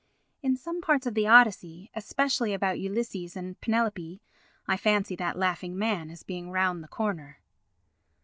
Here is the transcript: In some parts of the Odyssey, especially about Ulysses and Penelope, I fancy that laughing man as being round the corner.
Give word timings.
In 0.41 0.57
some 0.57 0.81
parts 0.81 1.05
of 1.05 1.13
the 1.13 1.27
Odyssey, 1.27 1.91
especially 1.93 2.55
about 2.55 2.79
Ulysses 2.79 3.35
and 3.35 3.61
Penelope, 3.61 4.19
I 4.67 4.75
fancy 4.75 5.15
that 5.17 5.37
laughing 5.37 5.77
man 5.77 6.09
as 6.09 6.23
being 6.23 6.49
round 6.49 6.83
the 6.83 6.87
corner. 6.87 7.37